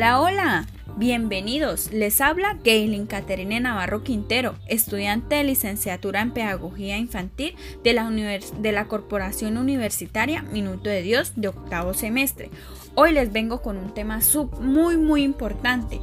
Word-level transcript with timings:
Hola, 0.00 0.18
hola, 0.22 0.66
bienvenidos. 0.96 1.92
Les 1.92 2.22
habla 2.22 2.56
Gaylin 2.64 3.04
Caterine 3.04 3.60
Navarro 3.60 4.02
Quintero, 4.02 4.54
estudiante 4.66 5.34
de 5.34 5.44
licenciatura 5.44 6.22
en 6.22 6.30
Pedagogía 6.30 6.96
Infantil 6.96 7.54
de 7.84 7.92
la, 7.92 8.08
de 8.08 8.72
la 8.72 8.88
Corporación 8.88 9.58
Universitaria 9.58 10.40
Minuto 10.40 10.88
de 10.88 11.02
Dios 11.02 11.34
de 11.36 11.48
octavo 11.48 11.92
semestre. 11.92 12.48
Hoy 12.94 13.12
les 13.12 13.30
vengo 13.30 13.60
con 13.60 13.76
un 13.76 13.92
tema 13.92 14.20
muy 14.58 14.96
muy 14.96 15.22
importante 15.22 16.00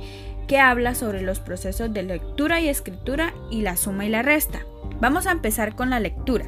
que 0.47 0.59
habla 0.59 0.93
sobre 0.93 1.23
los 1.23 1.39
procesos 1.39 1.91
de 1.91 2.03
lectura 2.03 2.61
y 2.61 2.69
escritura 2.69 3.33
y 3.49 3.63
la 3.63 3.77
suma 3.77 4.05
y 4.05 4.09
la 4.09 4.21
resta. 4.21 4.59
Vamos 5.01 5.25
a 5.25 5.31
empezar 5.31 5.75
con 5.75 5.89
la 5.89 5.99
lectura. 5.99 6.45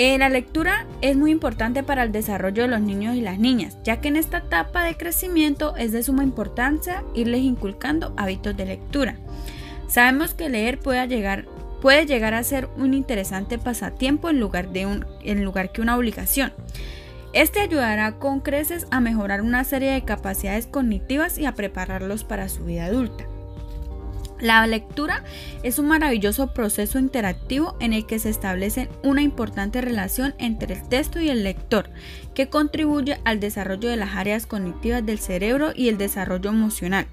Eh, 0.00 0.16
la 0.16 0.28
lectura 0.28 0.86
es 1.00 1.16
muy 1.16 1.32
importante 1.32 1.82
para 1.82 2.04
el 2.04 2.12
desarrollo 2.12 2.62
de 2.62 2.68
los 2.68 2.80
niños 2.80 3.16
y 3.16 3.20
las 3.20 3.40
niñas, 3.40 3.78
ya 3.82 4.00
que 4.00 4.06
en 4.06 4.14
esta 4.14 4.38
etapa 4.38 4.84
de 4.84 4.96
crecimiento 4.96 5.74
es 5.74 5.90
de 5.90 6.04
suma 6.04 6.22
importancia 6.22 7.02
irles 7.16 7.40
inculcando 7.40 8.14
hábitos 8.16 8.56
de 8.56 8.64
lectura. 8.64 9.16
Sabemos 9.88 10.34
que 10.34 10.50
leer 10.50 10.78
puede 10.78 11.04
llegar, 11.08 11.46
puede 11.82 12.06
llegar 12.06 12.32
a 12.34 12.44
ser 12.44 12.68
un 12.76 12.94
interesante 12.94 13.58
pasatiempo 13.58 14.30
en 14.30 14.38
lugar, 14.38 14.70
de 14.70 14.86
un, 14.86 15.04
en 15.24 15.44
lugar 15.44 15.72
que 15.72 15.80
una 15.80 15.96
obligación. 15.96 16.52
Este 17.32 17.58
ayudará 17.58 18.20
con 18.20 18.38
creces 18.38 18.86
a 18.92 19.00
mejorar 19.00 19.42
una 19.42 19.64
serie 19.64 19.90
de 19.90 20.04
capacidades 20.04 20.68
cognitivas 20.68 21.38
y 21.38 21.44
a 21.44 21.56
prepararlos 21.56 22.22
para 22.22 22.48
su 22.48 22.64
vida 22.64 22.84
adulta. 22.84 23.24
La 24.40 24.64
lectura 24.68 25.24
es 25.64 25.80
un 25.80 25.88
maravilloso 25.88 26.54
proceso 26.54 27.00
interactivo 27.00 27.76
en 27.80 27.92
el 27.92 28.06
que 28.06 28.20
se 28.20 28.30
establece 28.30 28.88
una 29.02 29.22
importante 29.22 29.80
relación 29.80 30.34
entre 30.38 30.74
el 30.74 30.88
texto 30.88 31.20
y 31.20 31.28
el 31.28 31.42
lector, 31.42 31.90
que 32.34 32.48
contribuye 32.48 33.18
al 33.24 33.40
desarrollo 33.40 33.88
de 33.88 33.96
las 33.96 34.14
áreas 34.14 34.46
cognitivas 34.46 35.04
del 35.04 35.18
cerebro 35.18 35.72
y 35.74 35.88
el 35.88 35.98
desarrollo 35.98 36.50
emocional. 36.50 37.06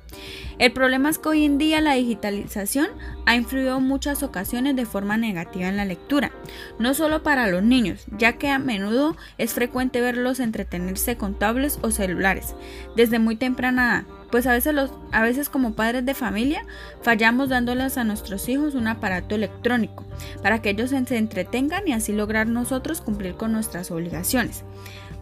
El 0.59 0.71
problema 0.71 1.09
es 1.09 1.17
que 1.17 1.29
hoy 1.29 1.45
en 1.45 1.57
día 1.57 1.81
la 1.81 1.95
digitalización 1.95 2.87
ha 3.25 3.35
influido 3.35 3.77
en 3.77 3.83
muchas 3.83 4.21
ocasiones 4.21 4.75
de 4.75 4.85
forma 4.85 5.17
negativa 5.17 5.67
en 5.67 5.77
la 5.77 5.85
lectura, 5.85 6.31
no 6.77 6.93
solo 6.93 7.23
para 7.23 7.47
los 7.47 7.63
niños, 7.63 8.05
ya 8.17 8.33
que 8.33 8.49
a 8.49 8.59
menudo 8.59 9.17
es 9.39 9.53
frecuente 9.53 9.99
verlos 9.99 10.39
entretenerse 10.39 11.17
con 11.17 11.37
tablets 11.39 11.79
o 11.81 11.89
celulares 11.89 12.55
desde 12.95 13.17
muy 13.17 13.35
temprana 13.35 14.05
edad 14.05 14.24
pues 14.35 14.47
a 14.47 14.51
veces, 14.51 14.73
los, 14.73 14.91
a 15.13 15.21
veces 15.21 15.47
como 15.47 15.75
padres 15.75 16.05
de 16.05 16.13
familia 16.13 16.65
fallamos 17.01 17.47
dándoles 17.47 17.97
a 17.97 18.03
nuestros 18.03 18.49
hijos 18.49 18.75
un 18.75 18.85
aparato 18.85 19.33
electrónico 19.33 20.03
para 20.43 20.61
que 20.61 20.71
ellos 20.71 20.89
se 20.89 21.17
entretengan 21.17 21.87
y 21.87 21.93
así 21.93 22.11
lograr 22.11 22.45
nosotros 22.45 22.99
cumplir 22.99 23.35
con 23.35 23.53
nuestras 23.53 23.91
obligaciones. 23.91 24.65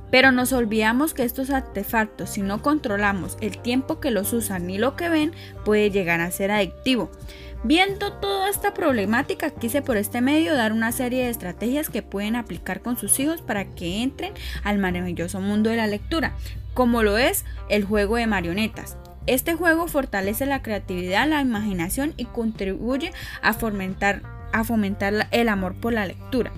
Pero 0.10 0.32
nos 0.32 0.52
olvidamos 0.52 1.14
que 1.14 1.26
estos 1.26 1.52
artefactos, 1.52 2.32
si 2.32 2.42
no 2.42 2.64
controlamos 2.64 3.38
el 3.40 3.60
tiempo 3.60 4.00
que 4.00 4.10
los 4.10 4.34
usan 4.34 4.66
ni 4.66 4.80
lo 4.80 4.96
que 4.96 5.10
ven, 5.10 5.32
puede 5.64 5.92
llegar 5.92 6.20
a 6.20 6.32
ser 6.32 6.50
adictivo. 6.50 7.12
Viendo 7.64 8.14
toda 8.14 8.50
esta 8.50 8.74
problemática, 8.74 9.52
quise 9.52 9.84
por 9.84 9.98
este 9.98 10.22
medio 10.22 10.56
dar 10.56 10.74
una 10.74 10.92
serie 10.92 11.26
de 11.26 11.30
estrategias 11.30 11.92
que 11.92 12.02
pueden 12.02 12.36
aplicar 12.36 12.82
con 12.82 12.98
sus 12.98 13.20
hijos 13.20 13.44
para 13.44 13.66
que 13.66 14.02
entren 14.02 14.34
al 14.64 14.80
maravilloso 14.80 15.40
mundo 15.40 15.70
de 15.70 15.76
la 15.76 15.86
lectura, 15.86 16.36
como 16.74 17.04
lo 17.04 17.20
es 17.20 17.46
el 17.70 17.86
juego 17.86 18.16
de 18.16 18.26
marionetas. 18.26 18.98
Este 19.26 19.54
juego 19.56 19.88
fortalece 19.88 20.46
la 20.46 20.62
creatividad, 20.62 21.28
la 21.28 21.42
imaginación 21.42 22.14
y 22.18 22.26
contribuye 22.26 23.12
a 23.42 23.54
fomentar, 23.54 24.22
el 25.32 25.50
amor 25.50 25.76
por 25.76 25.94
la 25.94 26.06
lectura. 26.06 26.52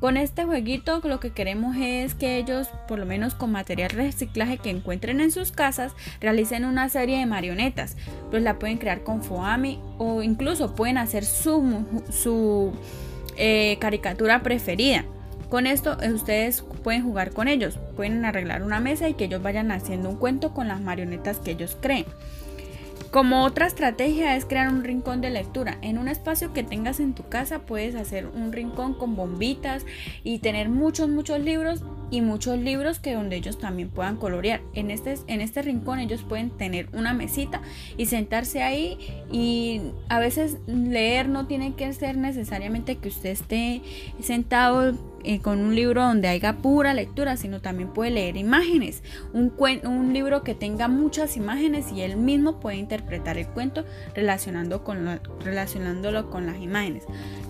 Con 0.00 0.16
este 0.16 0.44
jueguito 0.44 1.00
lo 1.04 1.18
que 1.18 1.30
queremos 1.30 1.76
es 1.76 2.14
que 2.14 2.38
ellos, 2.38 2.68
por 2.86 2.98
lo 2.98 3.04
menos 3.04 3.34
con 3.34 3.50
material 3.50 3.90
reciclaje 3.90 4.58
que 4.58 4.70
encuentren 4.70 5.20
en 5.20 5.32
sus 5.32 5.50
casas, 5.50 5.92
realicen 6.20 6.64
una 6.64 6.88
serie 6.88 7.18
de 7.18 7.26
marionetas. 7.26 7.96
Pues 8.30 8.42
la 8.42 8.58
pueden 8.58 8.78
crear 8.78 9.02
con 9.02 9.22
Foami 9.22 9.80
o 9.98 10.22
incluso 10.22 10.74
pueden 10.74 10.98
hacer 10.98 11.24
su, 11.24 11.84
su 12.10 12.72
eh, 13.36 13.76
caricatura 13.80 14.42
preferida. 14.42 15.04
Con 15.48 15.66
esto 15.66 15.96
eh, 16.02 16.12
ustedes 16.12 16.62
pueden 16.82 17.02
jugar 17.02 17.30
con 17.30 17.48
ellos, 17.48 17.78
pueden 17.96 18.24
arreglar 18.24 18.62
una 18.62 18.80
mesa 18.80 19.08
y 19.08 19.14
que 19.14 19.24
ellos 19.24 19.42
vayan 19.42 19.70
haciendo 19.70 20.10
un 20.10 20.16
cuento 20.16 20.52
con 20.52 20.68
las 20.68 20.80
marionetas 20.80 21.38
que 21.38 21.52
ellos 21.52 21.76
creen. 21.80 22.04
Como 23.10 23.44
otra 23.44 23.66
estrategia 23.66 24.36
es 24.36 24.44
crear 24.44 24.68
un 24.68 24.84
rincón 24.84 25.22
de 25.22 25.30
lectura. 25.30 25.78
En 25.80 25.96
un 25.96 26.08
espacio 26.08 26.52
que 26.52 26.62
tengas 26.62 27.00
en 27.00 27.14
tu 27.14 27.26
casa 27.26 27.60
puedes 27.60 27.94
hacer 27.94 28.26
un 28.26 28.52
rincón 28.52 28.92
con 28.92 29.16
bombitas 29.16 29.86
y 30.24 30.40
tener 30.40 30.68
muchos, 30.68 31.08
muchos 31.08 31.40
libros 31.40 31.82
y 32.10 32.20
muchos 32.20 32.58
libros 32.58 32.98
que 32.98 33.14
donde 33.14 33.36
ellos 33.36 33.58
también 33.58 33.88
puedan 33.88 34.16
colorear. 34.16 34.60
En 34.74 34.90
este, 34.90 35.16
en 35.26 35.40
este 35.40 35.62
rincón 35.62 35.98
ellos 35.98 36.22
pueden 36.22 36.50
tener 36.50 36.88
una 36.92 37.14
mesita 37.14 37.60
y 37.96 38.06
sentarse 38.06 38.62
ahí 38.62 38.98
y 39.30 39.82
a 40.08 40.18
veces 40.18 40.58
leer 40.66 41.28
no 41.28 41.46
tiene 41.46 41.74
que 41.74 41.92
ser 41.92 42.16
necesariamente 42.16 42.96
que 42.96 43.08
usted 43.08 43.30
esté 43.30 43.82
sentado 44.22 44.94
eh, 45.24 45.40
con 45.40 45.58
un 45.58 45.74
libro 45.74 46.02
donde 46.02 46.28
haya 46.28 46.56
pura 46.56 46.94
lectura, 46.94 47.36
sino 47.36 47.60
también 47.60 47.90
puede 47.90 48.10
leer 48.12 48.36
imágenes. 48.36 49.02
Un, 49.32 49.52
un 49.84 50.12
libro 50.12 50.42
que 50.42 50.54
tenga 50.54 50.88
muchas 50.88 51.36
imágenes 51.36 51.92
y 51.92 52.02
él 52.02 52.16
mismo 52.16 52.60
puede 52.60 52.76
interpretar 52.76 53.36
el 53.36 53.46
cuento 53.48 53.84
relacionando 54.14 54.84
con 54.84 55.20
relacionándolo 55.44 56.30
con 56.30 56.46
las 56.46 56.58
imágenes. 56.58 57.04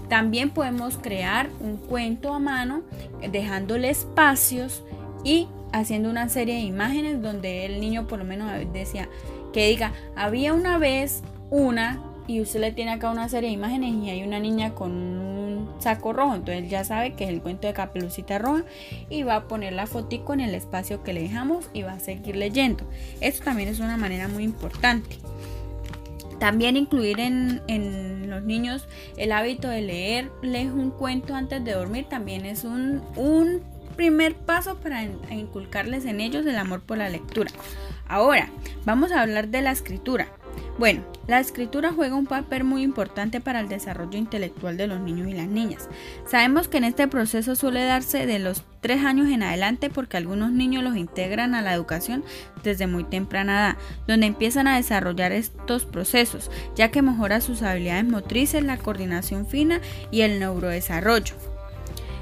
También 0.09 0.51
podemos 0.51 0.97
crear 0.97 1.51
un 1.61 1.77
cuento 1.77 2.33
a 2.33 2.39
mano 2.39 2.83
dejándole 3.31 3.91
espacios 3.91 4.83
y 5.25 5.49
haciendo 5.73 6.09
una 6.09 6.29
serie 6.29 6.55
de 6.55 6.61
imágenes 6.61 7.21
donde 7.21 7.67
el 7.67 7.81
niño 7.81 8.07
por 8.07 8.19
lo 8.19 8.25
menos 8.25 8.51
decía 8.73 9.09
que 9.53 9.69
diga, 9.69 9.93
había 10.17 10.55
una 10.55 10.79
vez 10.79 11.23
una 11.51 12.03
y 12.27 12.41
usted 12.41 12.61
le 12.61 12.73
tiene 12.73 12.93
acá 12.93 13.11
una 13.11 13.29
serie 13.29 13.49
de 13.49 13.55
imágenes 13.55 13.95
y 13.95 14.11
hay 14.11 14.23
una 14.23 14.39
niña 14.39 14.75
con 14.75 14.93
un 14.93 15.69
saco 15.79 16.13
rojo, 16.13 16.35
entonces 16.35 16.69
ya 16.71 16.85
sabe 16.85 17.15
que 17.15 17.25
es 17.25 17.31
el 17.31 17.41
cuento 17.41 17.67
de 17.67 17.73
Capelucita 17.73 18.39
Roja 18.39 18.65
y 19.09 19.23
va 19.23 19.37
a 19.37 19.49
poner 19.49 19.73
la 19.73 19.87
fotico 19.87 20.35
en 20.35 20.41
el 20.41 20.55
espacio 20.55 21.03
que 21.03 21.13
le 21.13 21.23
dejamos 21.23 21.71
y 21.73 21.83
va 21.83 21.93
a 21.93 22.01
seguir 22.01 22.37
leyendo. 22.37 22.85
Esto 23.21 23.45
también 23.45 23.69
es 23.69 23.81
una 23.81 23.97
manera 23.97 24.29
muy 24.29 24.45
importante. 24.45 25.17
También 26.39 26.77
incluir 26.77 27.21
en, 27.21 28.31
los 28.31 28.43
niños 28.43 28.87
el 29.17 29.33
hábito 29.33 29.69
de 29.69 29.83
leer, 29.83 30.31
leer 30.43 30.73
un 30.73 30.91
cuento 30.91 31.35
antes 31.35 31.65
de 31.65 31.73
dormir 31.73 32.07
también 32.09 32.45
es 32.45 32.65
un, 32.65 33.03
un 33.17 33.63
primer 33.97 34.37
paso 34.37 34.77
para 34.77 35.03
inculcarles 35.03 36.05
en 36.05 36.21
ellos 36.21 36.47
el 36.47 36.57
amor 36.57 36.83
por 36.83 36.99
la 36.99 37.09
lectura. 37.09 37.51
Ahora, 38.07 38.49
vamos 38.85 39.11
a 39.13 39.23
hablar 39.23 39.49
de 39.49 39.63
la 39.63 39.73
escritura. 39.73 40.29
Bueno, 40.79 41.03
la 41.27 41.41
escritura 41.41 41.93
juega 41.93 42.15
un 42.15 42.27
papel 42.27 42.65
muy 42.65 42.83
importante 42.83 43.41
para 43.41 43.61
el 43.61 43.69
desarrollo 43.69 44.19
intelectual 44.19 44.77
de 44.77 44.87
los 44.87 45.01
niños 45.01 45.29
y 45.29 45.33
las 45.33 45.49
niñas. 45.49 45.89
Sabemos 46.27 46.69
que 46.69 46.79
en 46.79 46.85
este 46.85 47.09
proceso 47.09 47.55
suele 47.55 47.85
darse 47.85 48.27
de 48.27 48.39
los 48.39 48.65
tres 48.81 49.05
años 49.05 49.29
en 49.29 49.43
adelante 49.43 49.91
porque 49.91 50.17
algunos 50.17 50.53
niños 50.53 50.85
los 50.85 50.97
integran 50.97 51.55
a 51.55 51.63
la 51.63 51.75
educación 51.75 52.25
desde 52.63 52.87
muy 52.87 53.05
temprana 53.05 53.59
edad, 53.59 53.77
donde 54.07 54.27
empiezan 54.27 54.69
a 54.69 54.77
desarrollar 54.77 55.33
estos 55.33 55.85
procesos, 55.85 56.51
ya 56.77 56.91
que 56.91 57.03
mejora 57.03 57.41
sus 57.41 57.63
habilidades 57.63 58.05
motrices, 58.05 58.63
la 58.63 58.79
coordinación 58.79 59.47
fina 59.47 59.81
y 60.11 60.23
el 60.23 60.39
neurodesarrollo. 60.39 61.35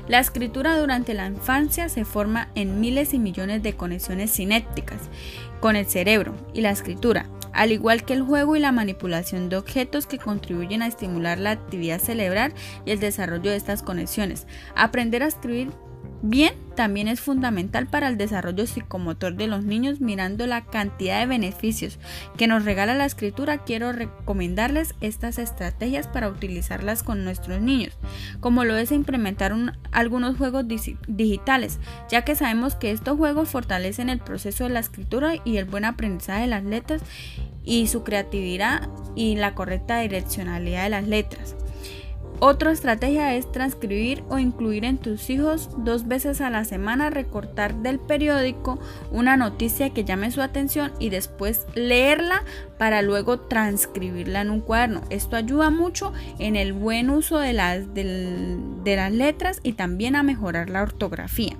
La 0.09 0.21
escritura 0.21 0.79
durante 0.79 1.15
la 1.15 1.27
infancia 1.27 1.89
se 1.89 2.05
forma 2.05 2.49
en 2.55 2.81
miles 2.81 3.13
y 3.13 3.19
millones 3.19 3.63
de 3.63 3.75
conexiones 3.75 4.33
cinéticas 4.33 5.01
con 5.61 5.75
el 5.75 5.87
cerebro 5.87 6.35
y 6.55 6.61
la 6.61 6.71
escritura 6.71 7.27
al 7.57 7.73
igual 7.73 8.05
que 8.05 8.13
el 8.13 8.23
juego 8.23 8.55
y 8.55 8.61
la 8.61 8.71
manipulación 8.71 9.49
de 9.49 9.57
objetos 9.57 10.07
que 10.07 10.19
contribuyen 10.19 10.83
a 10.83 10.87
estimular 10.87 11.39
la 11.39 11.53
actividad 11.53 11.99
cerebral 11.99 12.55
y 12.85 12.91
el 12.91 13.01
desarrollo 13.01 13.51
de 13.51 13.57
estas 13.57 13.83
conexiones. 13.83 14.47
Aprender 14.75 15.23
a 15.23 15.27
escribir 15.27 15.71
bien 16.23 16.55
también 16.75 17.09
es 17.09 17.21
fundamental 17.21 17.87
para 17.87 18.09
el 18.09 18.19
desarrollo 18.19 18.67
psicomotor 18.67 19.35
de 19.35 19.47
los 19.47 19.65
niños 19.65 20.01
mirando 20.01 20.47
la 20.47 20.65
cantidad 20.65 21.21
de 21.21 21.27
beneficios 21.27 21.99
que 22.37 22.47
nos 22.47 22.65
regala 22.65 22.95
la 22.95 23.07
escritura 23.07 23.59
quiero 23.59 23.93
recomendarles 23.93 24.95
estas 25.01 25.39
estrategias 25.39 26.07
para 26.07 26.29
utilizarlas 26.29 27.03
con 27.03 27.25
nuestros 27.25 27.61
niños 27.61 27.97
como 28.41 28.65
lo 28.65 28.77
es 28.77 28.93
implementar 28.93 29.55
algunos 29.93 30.37
juegos 30.37 30.65
digitales 31.09 31.79
ya 32.11 32.23
que 32.23 32.35
sabemos 32.35 32.75
que 32.75 32.91
estos 32.91 33.17
juegos 33.17 33.49
fortalecen 33.49 34.09
el 34.09 34.19
proceso 34.19 34.65
de 34.65 34.71
la 34.71 34.81
escritura 34.81 35.35
y 35.45 35.57
el 35.57 35.65
buen 35.65 35.85
aprendizaje 35.85 36.43
de 36.43 36.47
las 36.49 36.65
letras 36.65 37.03
y 37.67 37.89
su 37.89 38.03
creatividad 38.03 38.89
y 39.15 39.37
la 39.37 39.55
correcta 39.55 40.01
direccionalidad 40.01 40.85
de 40.85 40.89
las 40.89 41.07
letras 41.07 41.57
otra 42.39 42.71
estrategia 42.71 43.35
es 43.35 43.51
transcribir 43.51 44.23
o 44.29 44.39
incluir 44.39 44.85
en 44.85 44.99
tus 44.99 45.31
hijos 45.31 45.71
dos 45.79 46.07
veces 46.07 46.43
a 46.43 46.51
la 46.51 46.67
semana, 46.67 47.09
recortar 47.09 47.77
del 47.77 47.99
periódico 47.99 48.79
una 49.11 49.39
noticia 49.39 49.91
que 49.91 50.05
llame 50.05 50.31
su 50.31 50.43
atención 50.43 50.93
y 50.99 51.09
después 51.09 51.67
leerla 51.75 52.43
para 52.77 53.01
luego 53.01 53.41
transcribirla 53.41 54.43
en 54.43 54.51
un 54.51 54.61
cuaderno. 54.61 55.01
Esto 55.09 55.37
ayuda 55.37 55.71
mucho 55.71 56.13
en 56.39 56.57
el 56.57 56.75
buen 56.75 57.09
uso 57.09 57.39
de 57.39 57.55
las, 57.55 57.95
de 57.95 58.97
las 58.97 59.13
letras 59.13 59.61
y 59.63 59.73
también 59.73 60.15
a 60.15 60.23
mejorar 60.23 60.69
la 60.69 60.83
ortografía. 60.83 61.57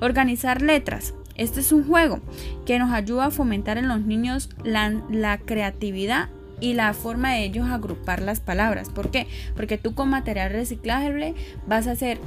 Organizar 0.00 0.62
letras. 0.62 1.12
Este 1.36 1.60
es 1.60 1.72
un 1.72 1.86
juego 1.86 2.20
que 2.64 2.78
nos 2.78 2.92
ayuda 2.92 3.26
a 3.26 3.30
fomentar 3.30 3.78
en 3.78 3.88
los 3.88 4.00
niños 4.00 4.50
la, 4.62 5.38
creatividad 5.44 6.28
y 6.60 6.74
la 6.74 6.94
forma 6.94 7.32
de 7.32 7.44
ellos 7.44 7.68
agrupar 7.68 8.22
las 8.22 8.40
palabras. 8.40 8.88
¿Por 8.88 9.10
qué? 9.10 9.26
Porque 9.56 9.78
tú 9.78 9.94
con 9.94 10.08
material 10.08 10.52
reciclable 10.52 11.34
vas 11.66 11.86
a 11.86 11.92
hacer 11.92 12.18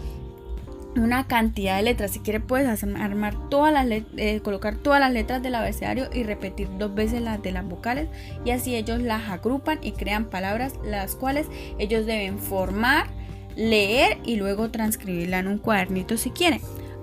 una 0.95 1.27
cantidad 1.27 1.77
de 1.77 1.83
letras. 1.83 2.11
Si 2.11 2.19
quieres 2.19 2.41
puedes 2.45 2.83
armar 2.83 3.49
todas 3.49 3.71
las 3.71 3.85
eh, 4.17 4.41
colocar 4.43 4.75
todas 4.75 4.99
las 4.99 5.11
letras 5.11 5.41
del 5.41 5.55
abecedario 5.55 6.09
y 6.13 6.23
repetir 6.23 6.67
dos 6.77 6.93
veces 6.93 7.21
las 7.21 7.41
de 7.41 7.51
las 7.51 7.65
vocales 7.65 8.09
y 8.43 8.51
así 8.51 8.75
ellos 8.75 9.01
las 9.01 9.29
agrupan 9.29 9.79
y 9.81 9.91
crean 9.91 10.25
palabras 10.25 10.73
las 10.83 11.15
cuales 11.15 11.47
ellos 11.77 12.05
deben 12.05 12.39
formar, 12.39 13.07
leer 13.55 14.17
y 14.25 14.35
luego 14.35 14.69
transcribirla 14.71 15.39
en 15.39 15.47
un 15.47 15.59
cuadernito 15.59 16.17
si 16.17 16.31
quieren. 16.31 16.59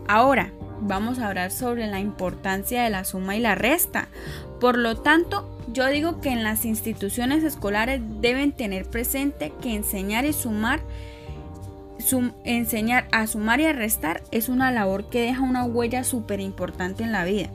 Ahora, 0.06 0.52
vamos 0.80 1.18
a 1.18 1.28
hablar 1.28 1.50
sobre 1.50 1.86
la 1.86 2.00
importancia 2.00 2.82
de 2.82 2.90
la 2.90 3.04
suma 3.04 3.36
y 3.36 3.40
la 3.40 3.54
resta. 3.54 4.08
Por 4.60 4.78
lo 4.78 4.96
tanto, 4.96 5.58
yo 5.72 5.86
digo 5.88 6.20
que 6.20 6.30
en 6.30 6.42
las 6.42 6.64
instituciones 6.64 7.44
escolares 7.44 8.00
deben 8.20 8.52
tener 8.52 8.86
presente 8.86 9.52
que 9.60 9.74
enseñar 9.74 10.24
y 10.24 10.32
sumar 10.32 10.80
enseñar 12.44 13.06
a 13.12 13.26
sumar 13.26 13.60
y 13.60 13.64
a 13.64 13.72
restar 13.72 14.22
es 14.30 14.48
una 14.48 14.70
labor 14.70 15.08
que 15.08 15.22
deja 15.22 15.42
una 15.42 15.64
huella 15.64 16.04
súper 16.04 16.40
importante 16.40 17.02
en 17.02 17.12
la 17.12 17.24
vida. 17.24 17.48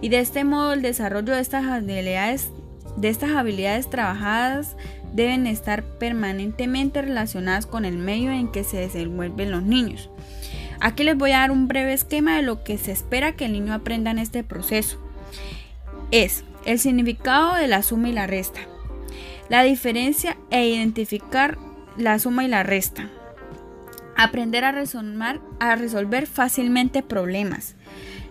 Y 0.00 0.08
de 0.08 0.20
este 0.20 0.44
modo 0.44 0.72
el 0.72 0.82
desarrollo 0.82 1.34
de 1.34 1.40
estas 1.40 1.64
habilidades, 1.64 2.50
de 2.96 3.08
estas 3.08 3.30
habilidades 3.30 3.88
trabajadas 3.88 4.76
deben 5.14 5.46
estar 5.46 5.82
permanentemente 5.82 7.00
relacionadas 7.00 7.66
con 7.66 7.84
el 7.84 7.96
medio 7.96 8.30
en 8.32 8.52
que 8.52 8.64
se 8.64 8.76
desenvuelven 8.76 9.50
los 9.50 9.62
niños. 9.62 10.10
Aquí 10.80 11.04
les 11.04 11.16
voy 11.16 11.32
a 11.32 11.40
dar 11.40 11.50
un 11.50 11.68
breve 11.68 11.92
esquema 11.92 12.36
de 12.36 12.42
lo 12.42 12.62
que 12.62 12.78
se 12.78 12.92
espera 12.92 13.32
que 13.32 13.46
el 13.46 13.52
niño 13.52 13.72
aprenda 13.72 14.10
en 14.10 14.18
este 14.18 14.44
proceso. 14.44 14.98
Es 16.10 16.44
el 16.64 16.78
significado 16.78 17.54
de 17.54 17.68
la 17.68 17.82
suma 17.82 18.08
y 18.08 18.12
la 18.12 18.26
resta, 18.26 18.60
la 19.48 19.62
diferencia 19.62 20.36
e 20.50 20.68
identificar 20.68 21.58
la 21.96 22.18
suma 22.18 22.44
y 22.44 22.48
la 22.48 22.62
resta, 22.62 23.08
aprender 24.16 24.64
a, 24.64 24.74
a 25.60 25.76
resolver 25.76 26.26
fácilmente 26.26 27.02
problemas. 27.02 27.74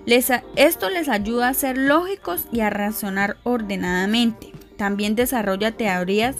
esto 0.05 0.89
les 0.89 1.09
ayuda 1.09 1.49
a 1.49 1.53
ser 1.53 1.77
lógicos 1.77 2.47
y 2.51 2.59
a 2.59 2.69
razonar 2.69 3.37
ordenadamente. 3.43 4.51
También 4.77 5.15
desarrolla 5.15 5.71
teorías, 5.71 6.35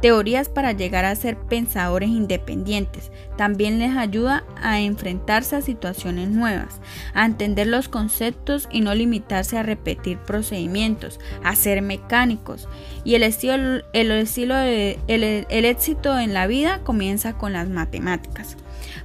teorías 0.00 0.48
para 0.48 0.72
llegar 0.72 1.04
a 1.04 1.14
ser 1.14 1.36
pensadores 1.36 2.08
independientes. 2.08 3.10
También 3.36 3.78
les 3.78 3.96
ayuda 3.96 4.44
a 4.62 4.80
enfrentarse 4.80 5.56
a 5.56 5.62
situaciones 5.62 6.30
nuevas, 6.30 6.80
a 7.12 7.26
entender 7.26 7.66
los 7.66 7.88
conceptos 7.88 8.68
y 8.70 8.80
no 8.80 8.94
limitarse 8.94 9.58
a 9.58 9.62
repetir 9.62 10.18
procedimientos, 10.18 11.20
a 11.42 11.54
ser 11.56 11.82
mecánicos. 11.82 12.68
Y 13.04 13.16
el, 13.16 13.22
estilo, 13.22 13.82
el, 13.92 14.10
estilo 14.12 14.56
de, 14.56 14.98
el 15.06 15.64
éxito 15.64 16.18
en 16.18 16.32
la 16.32 16.46
vida 16.46 16.80
comienza 16.84 17.34
con 17.34 17.52
las 17.52 17.68
matemáticas. 17.68 18.56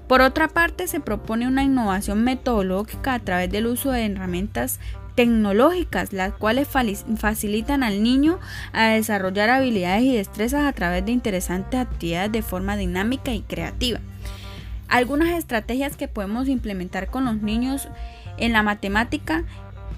Por 0.09 0.21
otra 0.21 0.47
parte, 0.47 0.87
se 0.87 0.99
propone 0.99 1.47
una 1.47 1.63
innovación 1.63 2.23
metodológica 2.23 3.13
a 3.13 3.19
través 3.19 3.51
del 3.51 3.67
uso 3.67 3.91
de 3.91 4.07
herramientas 4.07 4.79
tecnológicas, 5.19 6.13
las 6.13 6.31
cuales 6.31 6.69
facilitan 7.17 7.83
al 7.83 8.01
niño 8.01 8.39
a 8.71 8.91
desarrollar 8.91 9.49
habilidades 9.49 10.03
y 10.03 10.15
destrezas 10.15 10.63
a 10.63 10.71
través 10.71 11.05
de 11.05 11.11
interesantes 11.11 11.77
actividades 11.77 12.31
de 12.31 12.41
forma 12.41 12.77
dinámica 12.77 13.33
y 13.33 13.41
creativa. 13.41 13.99
Algunas 14.87 15.37
estrategias 15.37 15.97
que 15.97 16.07
podemos 16.07 16.47
implementar 16.47 17.07
con 17.07 17.25
los 17.25 17.41
niños 17.41 17.89
en 18.37 18.53
la 18.53 18.63
matemática 18.63 19.43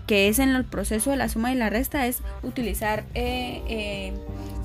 que 0.07 0.27
es 0.27 0.39
en 0.39 0.49
el 0.49 0.65
proceso 0.65 1.11
de 1.11 1.17
la 1.17 1.29
suma 1.29 1.51
y 1.51 1.55
la 1.55 1.69
resta 1.69 2.07
es 2.07 2.23
utilizar 2.41 3.03
eh, 3.13 3.61
eh, 3.69 4.13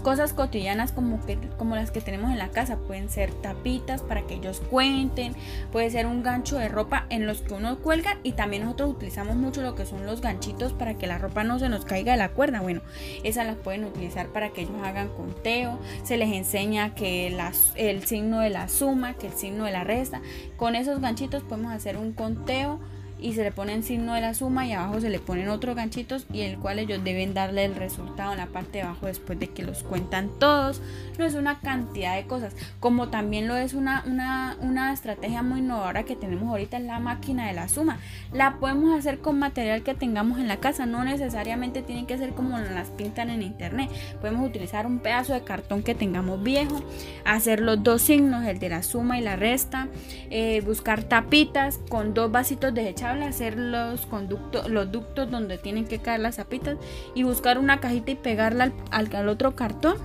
cosas 0.07 0.33
cotidianas 0.33 0.93
como, 0.93 1.21
que, 1.27 1.37
como 1.59 1.75
las 1.75 1.91
que 1.91 2.01
tenemos 2.01 2.31
en 2.31 2.39
la 2.39 2.51
casa. 2.51 2.77
Pueden 2.77 3.09
ser 3.09 3.35
tapitas 3.35 4.03
para 4.03 4.23
que 4.23 4.35
ellos 4.35 4.63
cuenten, 4.71 5.35
puede 5.73 5.91
ser 5.91 6.07
un 6.07 6.23
gancho 6.23 6.59
de 6.59 6.69
ropa 6.69 7.07
en 7.11 7.27
los 7.27 7.41
que 7.41 7.55
uno 7.55 7.81
cuelga 7.81 8.17
y 8.23 8.31
también 8.31 8.63
nosotros 8.63 8.91
utilizamos 8.91 9.35
mucho 9.35 9.63
lo 9.63 9.75
que 9.75 9.85
son 9.85 10.07
los 10.07 10.21
ganchitos 10.21 10.73
para 10.73 10.95
que 10.97 11.09
la 11.09 11.19
ropa 11.19 11.43
no 11.43 11.59
se 11.59 11.69
nos 11.69 11.85
caiga 11.85 12.13
de 12.13 12.19
la 12.19 12.29
cuerda. 12.29 12.61
Bueno, 12.61 12.83
esas 13.25 13.49
las 13.49 13.57
pueden 13.57 13.85
utilizar 13.85 14.29
para 14.29 14.51
que 14.51 14.61
ellos 14.61 14.81
hagan 14.85 15.09
conteo. 15.09 15.81
Se 16.05 16.17
les 16.17 16.33
enseña 16.33 16.95
que 16.95 17.37
el 17.75 18.07
signo 18.07 18.39
de 18.39 18.51
la 18.51 18.69
suma, 18.69 19.15
que 19.15 19.27
el 19.27 19.33
signo 19.33 19.65
de 19.65 19.73
la 19.73 19.83
resta. 19.83 20.23
Con 20.57 20.77
esos 20.77 21.01
ganchitos 21.01 21.43
podemos 21.43 21.73
hacer 21.73 21.97
un 21.97 22.13
conteo 22.13 22.79
y 23.19 23.33
se 23.33 23.43
le 23.43 23.51
pone 23.51 23.73
el 23.73 23.83
signo 23.83 24.15
de 24.15 24.21
la 24.21 24.35
suma 24.35 24.67
y 24.67 24.73
abajo 24.73 25.01
se 25.01 25.09
le 25.09 25.19
ponen 25.19 25.49
otros 25.49 25.75
ganchitos 25.75 26.27
y 26.33 26.43
el 26.43 26.59
cual 26.59 26.79
ellos 26.79 27.03
deben 27.03 27.33
darle 27.33 27.65
el 27.65 27.75
resultado 27.75 28.33
en 28.33 28.39
la 28.39 28.47
parte 28.47 28.79
de 28.79 28.83
abajo 28.83 29.07
después 29.07 29.39
de 29.39 29.49
que 29.49 29.63
los 29.63 29.83
cuentan 29.83 30.29
todos. 30.39 30.83
No 31.19 31.25
es 31.25 31.35
una 31.35 31.61
cantidad 31.61 32.15
de 32.15 32.27
cosas, 32.27 32.55
como 32.79 33.09
también 33.09 33.49
lo 33.49 33.57
es 33.57 33.73
una, 33.73 34.05
una, 34.07 34.57
una 34.61 34.93
estrategia 34.93 35.43
muy 35.43 35.61
innovadora 35.61 36.03
que 36.03 36.15
tenemos 36.15 36.51
ahorita 36.51 36.77
en 36.77 36.87
la 36.87 36.99
máquina 36.99 37.47
de 37.47 37.55
la 37.55 37.69
suma. 37.69 37.99
La 38.33 38.57
podemos 38.57 38.97
hacer 38.99 39.21
con 39.21 39.39
material 39.39 39.83
que 39.83 39.95
tengamos 39.95 40.39
en 40.39 40.47
la 40.47 40.59
casa, 40.59 40.85
no 40.85 41.05
necesariamente 41.05 41.81
tiene 41.81 42.07
que 42.07 42.19
ser 42.19 42.35
como 42.35 42.59
las 42.59 42.91
pintan 42.91 43.31
en 43.31 43.41
internet. 43.41 43.91
Podemos 44.21 44.47
utilizar 44.47 44.87
un 44.87 44.99
pedazo 44.99 45.33
de 45.33 45.43
cartón 45.43 45.83
que 45.83 45.95
tengamos 45.95 46.43
viejo, 46.43 46.83
hacer 47.25 47.61
los 47.61 47.83
dos 47.83 48.03
signos, 48.03 48.45
el 48.45 48.59
de 48.59 48.69
la 48.69 48.83
suma 48.83 49.19
y 49.19 49.23
la 49.23 49.37
resta, 49.37 49.89
eh, 50.29 50.61
buscar 50.67 51.03
tapitas 51.03 51.81
con 51.89 52.13
dos 52.13 52.31
vasitos 52.31 52.75
desechables 52.75 53.06
hacer 53.07 53.59
los 53.59 54.07
conductos, 54.07 54.69
los 54.69 54.91
ductos 54.91 55.31
donde 55.31 55.59
tienen 55.59 55.87
que 55.87 55.99
caer 55.99 56.21
las 56.21 56.37
zapitas 56.37 56.77
y 57.15 57.23
buscar 57.23 57.59
una 57.59 57.81
cajita 57.81 58.11
y 58.13 58.17
pegarla 58.17 58.73
al, 58.91 59.15
al, 59.15 59.29
otro 59.29 59.57
cartón 59.57 59.97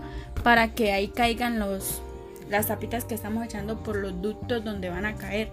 para 0.44 0.74
que 0.74 0.92
ahí 0.92 1.08
caigan 1.10 1.60
los, 1.60 2.02
las 2.50 2.68
tapitas 2.68 3.06
que 3.06 3.16
estamos 3.16 3.46
echando 3.46 3.84
por 3.84 3.96
los 3.96 4.22
ductos 4.22 4.64
donde 4.64 4.90
van 4.90 5.06
a 5.06 5.16
caer. 5.16 5.50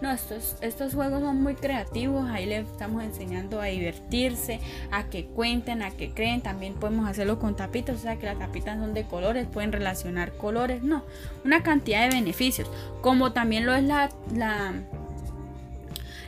No, 0.00 0.10
estos, 0.10 0.56
estos 0.62 0.94
juegos 0.94 1.20
son 1.20 1.40
muy 1.40 1.54
creativos, 1.54 2.28
ahí 2.28 2.44
le 2.44 2.58
estamos 2.58 3.04
enseñando 3.04 3.60
a 3.60 3.66
divertirse, 3.66 4.58
a 4.90 5.04
que 5.04 5.26
cuenten, 5.26 5.80
a 5.80 5.92
que 5.92 6.10
creen, 6.12 6.40
también 6.40 6.74
podemos 6.74 7.08
hacerlo 7.08 7.38
con 7.38 7.54
tapitas, 7.54 7.98
o 7.98 8.00
sea 8.00 8.16
que 8.16 8.26
las 8.26 8.36
tapitas 8.36 8.80
son 8.80 8.94
de 8.94 9.04
colores, 9.04 9.46
pueden 9.46 9.70
relacionar 9.70 10.32
colores, 10.32 10.82
no, 10.82 11.04
una 11.44 11.62
cantidad 11.62 12.02
de 12.02 12.16
beneficios, 12.16 12.68
como 13.00 13.32
también 13.32 13.64
lo 13.64 13.76
es 13.76 13.84
la, 13.84 14.08
la 14.34 14.74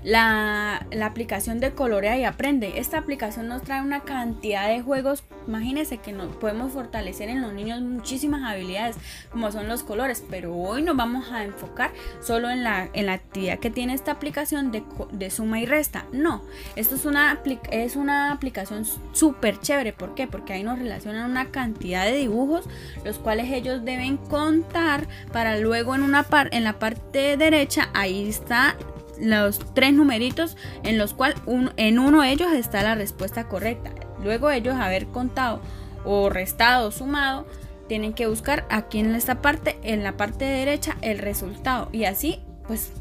la, 0.04 0.86
aplicación 1.02 1.60
de 1.60 1.72
Colorea 1.72 2.18
y 2.18 2.24
Aprende. 2.24 2.78
Esta 2.78 2.98
aplicación 2.98 3.48
nos 3.48 3.62
trae 3.62 3.80
una 3.80 4.00
cantidad 4.00 4.68
de 4.68 4.82
juegos. 4.82 5.24
Imagínense 5.48 5.98
que 5.98 6.12
nos 6.12 6.36
podemos 6.36 6.72
fortalecer 6.72 7.28
en 7.28 7.42
los 7.42 7.52
niños 7.52 7.80
muchísimas 7.80 8.42
habilidades 8.42 8.96
como 9.30 9.50
son 9.50 9.68
los 9.68 9.82
colores, 9.82 10.22
pero 10.30 10.54
hoy 10.54 10.82
nos 10.82 10.96
vamos 10.96 11.30
a 11.32 11.44
enfocar 11.44 11.90
solo 12.20 12.50
en 12.50 12.62
la, 12.64 12.88
en 12.92 13.06
la 13.06 13.14
actividad 13.14 13.58
que 13.58 13.70
tiene 13.70 13.94
esta 13.94 14.12
aplicación 14.12 14.70
de, 14.70 15.30
suma 15.30 15.60
y 15.60 15.66
resta. 15.66 16.04
No, 16.12 16.42
esto 16.76 16.94
es 16.94 17.04
una, 17.06 17.40
es 17.70 17.96
una 17.96 18.32
aplicación 18.32 18.84
súper 19.12 19.58
chévere. 19.60 19.92
¿Por 19.92 20.14
qué? 20.14 20.26
Porque 20.26 20.52
ahí 20.52 20.62
nos 20.62 20.78
relacionan 20.78 21.30
una 21.30 21.50
cantidad 21.50 22.04
de 22.04 22.16
dibujos 22.16 22.66
los 23.04 23.18
cuales 23.18 23.50
ellos 23.50 23.84
deben 23.84 24.16
contar 24.16 25.06
para 25.32 25.58
luego 25.58 25.94
en, 25.94 26.02
una 26.02 26.24
par 26.24 26.48
en 26.52 26.64
la 26.64 26.78
parte 26.78 27.36
derecha 27.36 27.88
ahí 27.94 28.28
está 28.28 28.76
los 29.20 29.60
tres 29.74 29.92
numeritos 29.92 30.56
en 30.82 30.98
los 30.98 31.14
cuales 31.14 31.38
en 31.76 31.98
uno 31.98 32.22
de 32.22 32.30
ellos 32.30 32.52
está 32.52 32.82
la 32.82 32.94
respuesta 32.94 33.48
correcta. 33.48 33.90
Luego 34.22 34.50
ellos 34.50 34.74
haber 34.74 35.06
contado 35.06 35.60
o 36.04 36.28
restado 36.30 36.88
o 36.88 36.90
sumado, 36.90 37.46
tienen 37.88 38.14
que 38.14 38.26
buscar 38.26 38.66
aquí 38.70 39.00
en 39.00 39.14
esta 39.14 39.42
parte, 39.42 39.78
en 39.82 40.02
la 40.02 40.16
parte 40.16 40.44
derecha, 40.44 40.96
el 41.02 41.18
resultado. 41.18 41.88
Y 41.92 42.04
así, 42.04 42.40
pues, 42.66 42.92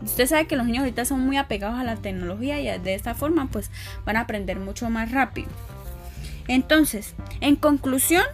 usted 0.00 0.26
sabe 0.26 0.46
que 0.46 0.56
los 0.56 0.66
niños 0.66 0.80
ahorita 0.80 1.04
son 1.04 1.20
muy 1.20 1.36
apegados 1.36 1.78
a 1.78 1.84
la 1.84 1.96
tecnología 1.96 2.60
y 2.60 2.78
de 2.78 2.94
esta 2.94 3.14
forma, 3.14 3.48
pues, 3.50 3.70
van 4.04 4.16
a 4.16 4.20
aprender 4.20 4.58
mucho 4.58 4.88
más 4.90 5.10
rápido. 5.12 5.48
Entonces, 6.46 7.14
en 7.40 7.56
conclusión, 7.56 8.24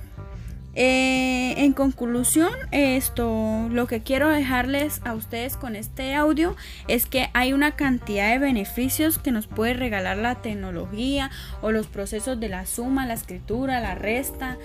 eh, 0.77 1.55
en 1.59 1.73
conclusión, 1.73 2.51
esto, 2.73 3.69
lo 3.71 3.87
que 3.87 4.03
quiero 4.03 4.29
dejarles 4.29 5.01
a 5.05 5.15
ustedes 5.15 5.57
con 5.57 5.77
este 5.77 6.15
audio 6.15 6.57
es 6.89 7.07
que 7.07 7.29
hay 7.33 7.53
una 7.53 7.77
cantidad 7.77 8.31
de 8.33 8.39
beneficios 8.39 9.19
que 9.19 9.31
nos 9.31 9.47
puede 9.47 9.75
regalar 9.75 10.17
la 10.17 10.37
tecnología 10.37 11.31
o 11.63 11.71
los 11.71 11.87
procesos 11.87 12.41
de 12.41 12.49
la 12.49 12.67
suma, 12.67 13.07
la 13.07 13.15
escritura, 13.15 13.81
la 13.81 13.95
resta. 13.95 14.59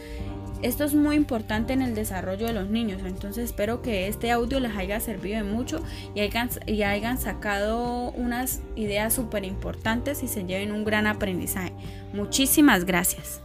Esto 0.64 0.84
es 0.84 0.94
muy 0.94 1.16
importante 1.16 1.74
en 1.74 1.82
el 1.82 1.96
desarrollo 1.96 2.48
de 2.48 2.54
los 2.54 2.70
niños, 2.70 3.02
entonces 3.06 3.46
espero 3.46 3.82
que 3.82 4.08
este 4.08 4.32
audio 4.32 4.60
les 4.60 4.76
haya 4.76 5.00
servido 5.00 5.38
de 5.38 5.50
mucho 5.50 5.82
y 6.16 6.22
hayan, 6.22 6.50
y 6.66 6.84
hayan 6.84 7.18
sacado 7.18 8.12
unas 8.12 8.62
ideas 8.76 9.14
súper 9.14 9.46
importantes 9.46 10.22
y 10.24 10.28
se 10.28 10.44
lleven 10.44 10.72
un 10.72 10.84
gran 10.84 11.08
aprendizaje. 11.08 11.72
Muchísimas 12.14 12.84
gracias. 12.84 13.42